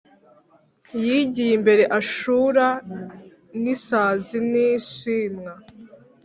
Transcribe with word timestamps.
Yigiye 1.05 1.51
imbere 1.57 1.83
ahura 1.99 2.67
n’ 3.61 3.63
isazi 3.75 4.37
n’ 4.51 4.53
ishwima 4.67 5.51